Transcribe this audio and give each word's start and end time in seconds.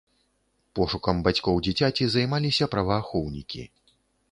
Пошукам 0.79 1.19
бацькоў 1.27 1.61
дзіцяці 1.69 2.03
займаліся 2.15 2.71
праваахоўнікі. 2.75 3.71